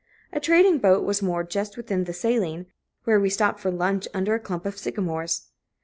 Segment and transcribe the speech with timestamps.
[0.33, 2.65] A trading boat was moored just within the Saline,
[3.03, 5.51] where we stopped for lunch under a clump of sycamores.